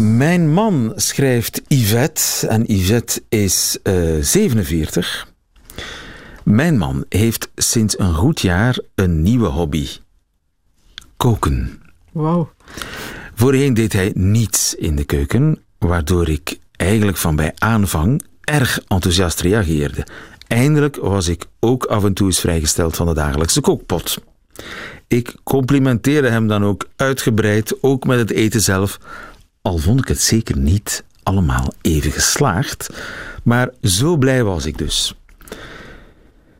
[0.00, 5.28] Mijn man schrijft Yvette en Yvette is eh 47.
[6.44, 9.86] Mijn man heeft sinds een goed jaar een nieuwe hobby.
[11.16, 11.82] Koken.
[12.12, 12.50] Wauw.
[13.34, 19.40] Voorheen deed hij niets in de keuken, waardoor ik eigenlijk van bij aanvang erg enthousiast
[19.40, 20.06] reageerde.
[20.46, 24.18] Eindelijk was ik ook af en toe eens vrijgesteld van de dagelijkse kookpot.
[25.08, 28.98] Ik complimenteerde hem dan ook uitgebreid, ook met het eten zelf,
[29.62, 32.88] al vond ik het zeker niet allemaal even geslaagd,
[33.42, 35.14] maar zo blij was ik dus.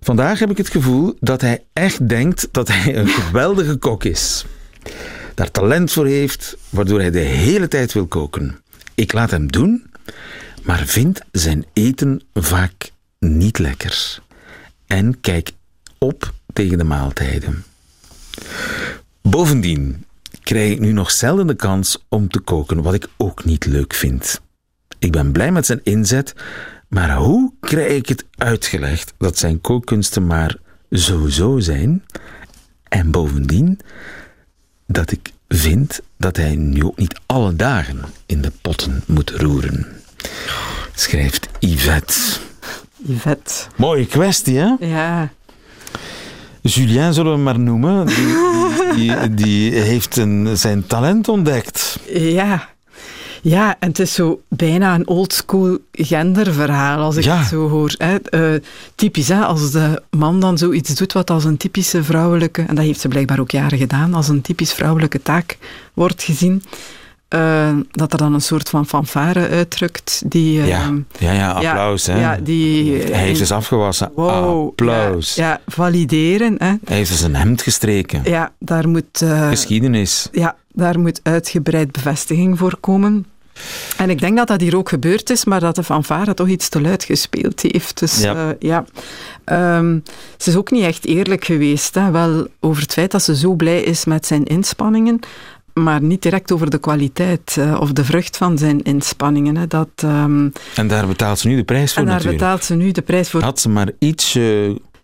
[0.00, 4.44] Vandaag heb ik het gevoel dat hij echt denkt dat hij een geweldige kok is.
[5.34, 8.58] Daar talent voor heeft, waardoor hij de hele tijd wil koken.
[8.94, 9.90] Ik laat hem doen,
[10.62, 14.18] maar vind zijn eten vaak niet lekker.
[14.86, 15.50] En kijk
[15.98, 17.64] op tegen de maaltijden.
[19.22, 20.04] Bovendien
[20.44, 23.94] krijg ik nu nog zelden de kans om te koken, wat ik ook niet leuk
[23.94, 24.40] vind.
[24.98, 26.34] Ik ben blij met zijn inzet,
[26.88, 30.56] maar hoe krijg ik het uitgelegd dat zijn kookkunsten maar
[30.90, 32.04] zo-zo zijn?
[32.88, 33.80] En bovendien
[34.86, 39.86] dat ik vind dat hij nu ook niet alle dagen in de potten moet roeren.
[40.94, 42.14] Schrijft Yvette.
[42.96, 43.52] Yvette.
[43.76, 44.74] Mooie kwestie, hè?
[44.80, 45.32] Ja.
[46.72, 48.06] Julien zullen we hem maar noemen.
[48.96, 51.98] Die, die, heeft een, zijn talent ontdekt.
[52.12, 52.68] Ja.
[53.42, 57.36] Ja, en het is zo bijna een oldschool genderverhaal, als ik Ja.
[57.38, 57.94] het zo hoor.
[57.98, 58.16] Hè.
[58.16, 58.60] Eh,
[58.94, 62.84] typisch, hè, als de man dan zoiets doet wat als een typische vrouwelijke, en dat
[62.84, 65.58] heeft ze blijkbaar ook jaren gedaan, als een typisch vrouwelijke taak
[65.94, 66.62] wordt gezien,
[67.28, 70.22] eh, dat er dan een soort van fanfare uitdrukt.
[70.26, 72.04] Die, eh, Ja, ja, ja applaus.
[72.06, 72.20] ja, hè?
[72.20, 72.92] Ja, die...
[73.02, 74.10] hij heeft dus afgewassen.
[74.14, 75.34] Wow, applaus.
[75.34, 76.54] Ja, valideren.
[76.58, 76.72] Hè.
[76.84, 78.20] Hij heeft dus een hemd gestreken.
[78.24, 79.22] Ja, daar moet...
[79.22, 80.28] eh, Geschiedenis.
[80.32, 83.26] ja, daar moet uitgebreid bevestiging voor komen.
[83.96, 86.68] En ik denk dat dat hier ook gebeurd is, maar dat de fanfare toch iets
[86.68, 87.98] te luid gespeeld heeft.
[87.98, 88.32] Dus Ja.
[88.32, 88.84] ja, ja.
[89.44, 89.98] Ehm,
[90.38, 91.94] ze is ook niet echt eerlijk geweest.
[91.94, 92.10] Hè.
[92.10, 95.20] Wel over het feit dat ze zo blij is met zijn inspanningen,
[95.74, 99.56] maar niet direct over de kwaliteit eh, of de vrucht van zijn inspanningen.
[99.56, 99.66] Hè.
[99.66, 102.42] Dat, ehm, En daar betaalt ze nu de prijs voor en daar natuurlijk.
[102.42, 103.42] betaalt ze nu de prijs voor.
[103.42, 104.38] Had ze maar iets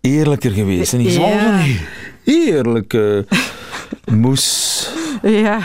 [0.01, 0.93] eerlijker geweest.
[0.93, 1.11] En Ja.
[1.11, 1.79] van die
[2.23, 3.25] heerlijke
[4.05, 4.89] moes,
[5.21, 5.59] Ja,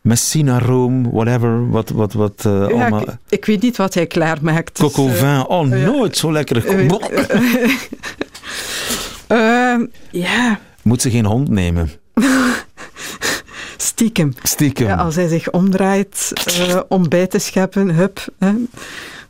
[0.00, 3.00] messina room, whatever, wat, wat, wat eh, ja, allemaal...
[3.00, 4.80] ik, ik weet niet wat hij klaarmaakt.
[4.80, 6.64] dus, Coco eh, vin, oh nooit zo lekker.
[10.82, 11.90] Moet ze geen hond nemen?
[13.96, 14.32] stiekem.
[14.42, 14.86] Stiekem.
[14.86, 16.32] Ja, als hij zich omdraait
[16.68, 18.52] eh, om bij te scheppen, hup, hè,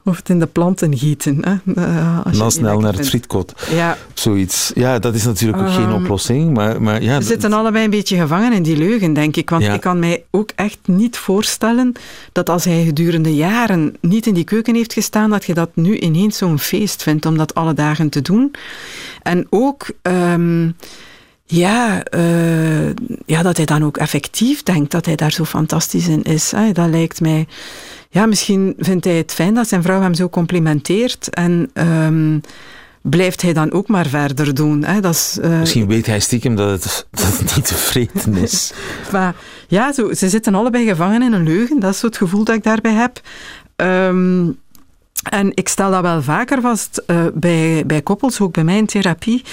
[0.04, 1.38] of het in de planten gieten.
[1.44, 3.52] Hè, eh, als je Dan snel naar het frietkot.
[3.70, 4.72] Ja, Zoiets.
[4.74, 6.54] Ja, dat is natuurlijk ook geen Ehm, oplossing.
[6.54, 9.50] Maar, maar ja, we zitten allebei een beetje gevangen in die leugen, denk ik.
[9.50, 9.72] Want Ja.
[9.74, 11.92] ik kan mij ook echt niet voorstellen
[12.32, 15.98] dat als hij gedurende jaren niet in die keuken heeft gestaan, dat je dat nu
[15.98, 18.54] ineens zo'n feest vindt om dat alle dagen te doen.
[19.22, 19.86] En ook...
[20.02, 20.68] ehm,
[21.46, 22.88] ja, eh,
[23.26, 26.50] ja, dat hij dan ook effectief denkt dat hij daar zo fantastisch in is.
[26.50, 26.72] Hè.
[26.72, 27.46] Dat lijkt mij...
[28.10, 32.38] Ja, misschien vindt hij het fijn dat zijn vrouw hem zo complimenteert en ehm,
[33.02, 34.84] blijft hij dan ook maar verder doen.
[34.84, 35.00] Hè.
[35.00, 38.72] Dat is, eh, Misschien weet hij stiekem dat het, dat het niet tevreden is.
[39.12, 39.34] maar
[39.68, 41.80] ja, zo, ze zitten allebei gevangen in een leugen.
[41.80, 43.20] Dat is zo het gevoel dat ik daarbij heb.
[43.76, 44.50] Ehm,
[45.22, 48.86] en ik stel dat wel vaker vast eh, bij, bij koppels, ook bij mij in
[48.86, 49.44] therapie,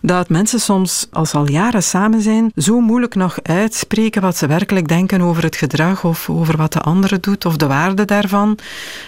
[0.00, 4.88] dat mensen soms, als al jaren samen zijn, zo moeilijk nog uitspreken wat ze werkelijk
[4.88, 8.58] denken over het gedrag of over wat de andere doet of de waarde daarvan.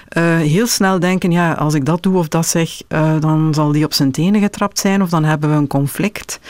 [0.08, 3.72] Eh, heel snel denken, ja, als ik dat doe of dat zeg, eh, dan zal
[3.72, 6.40] die op zijn tenen getrapt zijn of dan hebben we een conflict.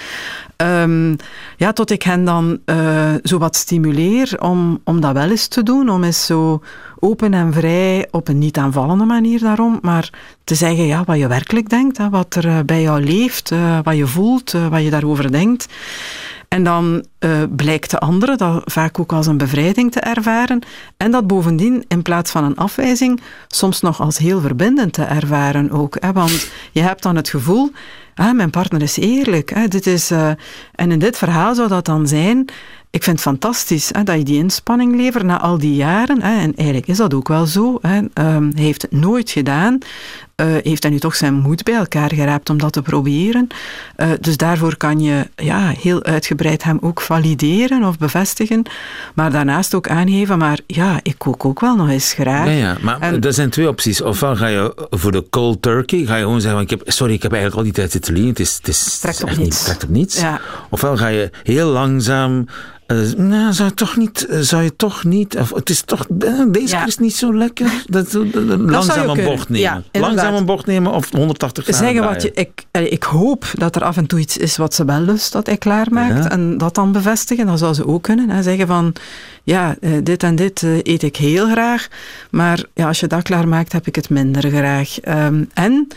[0.57, 1.15] Ehm,
[1.57, 5.63] ja, tot ik hen dan eh, zo wat stimuleer om, om dat wel eens te
[5.63, 6.63] doen, om eens zo
[6.99, 10.11] open en vrij, op een niet aanvallende manier daarom, maar
[10.45, 13.79] te zeggen ja, wat je werkelijk denkt, hè, wat er eh, bij jou leeft, eh,
[13.83, 15.67] wat je voelt, eh, wat je daarover denkt.
[16.49, 17.05] En dan
[17.51, 20.63] blijkt de andere dat vaak ook als een bevrijding te ervaren.
[20.97, 25.71] En dat bovendien in plaats van een afwijzing soms nog als heel verbindend te ervaren
[25.71, 25.97] ook.
[26.01, 26.13] Hè?
[26.13, 27.71] Want je hebt dan het gevoel,
[28.15, 29.51] ah, mijn partner is eerlijk.
[29.51, 29.69] Hè?
[29.69, 30.11] Dit is,
[30.75, 32.51] en in dit verhaal zou dat dan zijn,
[32.91, 36.23] ik vind het fantastisch hè, dat je die inspanning levert na al die jaren.
[36.23, 37.79] Hè, en eigenlijk is dat ook wel zo.
[37.83, 38.01] Hè.
[38.13, 39.79] Ehm, hij heeft het nooit gedaan.
[40.43, 43.49] Uh, heeft hij nu toch zijn moed bij elkaar geraapt om dat te proberen.
[43.97, 48.63] Uh, dus daarvoor kan je ja, heel uitgebreid hem ook valideren of bevestigen.
[49.15, 52.47] Maar daarnaast ook aangeven, maar ja, ik kook ook wel nog eens graag.
[52.47, 54.03] Ja, ja maar en, er zijn twee opties.
[54.03, 57.23] Ofwel ga je voor de cold turkey, ga je gewoon zeggen, ik heb, sorry, ik
[57.23, 59.39] heb eigenlijk al die tijd zitten liggen, het is, het is, trekt op niets.
[59.39, 60.21] Niet, trekt op niets.
[60.21, 60.41] Ja.
[60.71, 62.47] Ofwel ga je heel langzaam
[62.93, 66.07] uh, nou, zou je toch niet, zou je toch niet, of, het is toch,
[66.51, 66.87] deze ja.
[66.87, 67.71] is niet zo lekker.
[67.87, 69.85] Dat, dat, dat, langzaam een bocht nemen.
[69.93, 73.77] Ja, langzaam een bocht nemen of 180 graden Zeggen wat je, ik, ik hoop dat
[73.77, 76.31] er af en toe iets is wat ze wel lust dat hij klaarmaakt ja.
[76.31, 77.47] en dat dan bevestigen.
[77.47, 78.31] Dat zou ze ook kunnen.
[78.31, 78.43] Hè.
[78.43, 78.93] Zeggen van,
[79.43, 81.89] ja, dit en dit eet ik heel graag,
[82.31, 84.97] maar ja, als je dat klaarmaakt heb ik het minder graag.
[85.09, 85.89] Um, en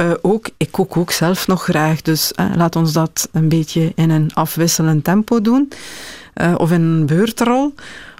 [0.00, 3.92] uh, ook, ik kook ook zelf nog graag, dus uh, laat ons dat een beetje
[3.94, 5.72] in een afwisselend tempo doen.
[6.34, 7.74] Uh, of in een beurtrol.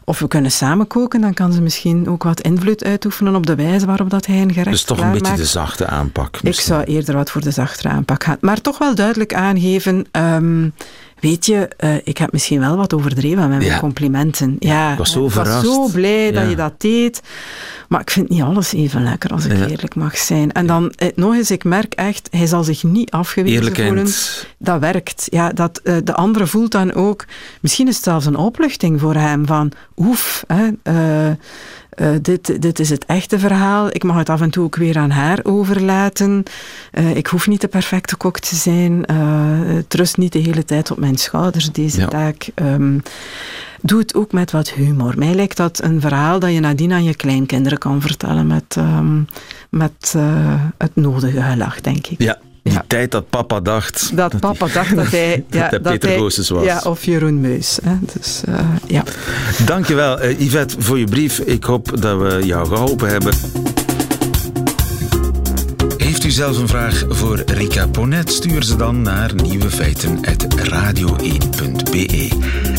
[0.05, 3.55] Of we kunnen samen koken, dan kan ze misschien ook wat invloed uitoefenen op de
[3.55, 6.43] wijze waarop dat hij een gerecht Dus toch een beetje de zachte aanpak.
[6.43, 6.75] Misschien.
[6.75, 8.37] Ik zou eerder wat voor de zachtere aanpak gaan.
[8.41, 10.07] Maar toch wel duidelijk aangeven...
[10.13, 10.73] Um,
[11.21, 13.79] Weet je, uh, ik heb misschien wel wat overdreven met mijn ja.
[13.79, 14.57] complimenten.
[14.59, 15.63] Ja, ik was zo verrast.
[15.63, 17.23] Ik was zo blij dat je dat deed.
[17.89, 20.53] Maar ik vind niet alles even lekker, als ik eerlijk mag zijn.
[20.53, 24.09] En dan eh, nog eens, ik merk echt, hij zal zich niet afgewezen voelen.
[24.59, 25.27] Dat werkt.
[25.31, 27.25] Ja, dat, uh, de andere voelt dan ook,
[27.61, 31.35] misschien is het zelfs een opluchting voor hem, van oef, hè, uh,
[32.01, 33.89] uh, dit, dit is het echte verhaal.
[33.89, 36.43] Ik mag het af en toe ook weer aan haar overlaten.
[36.93, 39.05] Uh, ik hoef niet de perfecte kok te zijn.
[39.11, 42.07] Uh, het rust niet de hele tijd op mijn schouders, deze ja.
[42.07, 42.49] taak.
[42.55, 43.03] Um,
[43.83, 45.19] doe het ook met wat humor.
[45.19, 49.27] Mij lijkt dat een verhaal dat je nadien aan je kleinkinderen kan vertellen met, um,
[49.71, 50.15] met
[50.79, 52.23] het nodige gelach, denk ik.
[52.23, 52.85] Ja, die ja.
[52.87, 54.17] tijd dat papa dacht...
[54.17, 55.45] Dat, dat papa dacht dat hij...
[55.51, 56.65] Ja, dat, dat Peter Goossens was.
[56.65, 57.79] Ja, of Jeroen Meus.
[57.83, 57.93] Hè.
[58.13, 59.05] Dus, uh, ja.
[59.65, 61.39] Dankjewel, uh, Yvette, voor je brief.
[61.39, 63.35] Ik hoop dat we jou geholpen hebben.
[65.97, 68.33] Heeft u zelf een vraag voor Rika Ponet?
[68.33, 72.29] Stuur ze dan naar nieuwefeiten.radio1.be.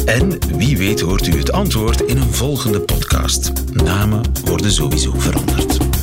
[0.05, 3.51] En wie weet hoort u het antwoord in een volgende podcast.
[3.73, 6.00] Namen worden sowieso veranderd.